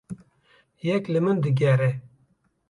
Yek 0.87 1.03
li 1.11 1.19
min 1.25 1.37
digere. 1.43 1.89